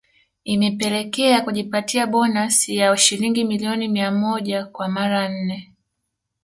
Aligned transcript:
Imepelekea 0.43 1.41
kujipatia 1.41 2.07
bonasi 2.07 2.75
ya 2.75 2.97
shilingi 2.97 3.43
milioni 3.43 3.87
mia 3.87 4.11
moja 4.11 4.65
kwa 4.65 4.87
mara 4.87 5.29
nne 5.29 5.73